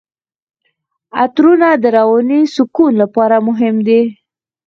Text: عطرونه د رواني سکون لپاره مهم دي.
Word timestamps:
عطرونه 1.21 1.69
د 1.83 1.85
رواني 1.97 2.41
سکون 2.55 2.91
لپاره 3.01 3.35
مهم 3.47 3.75
دي. 3.87 4.01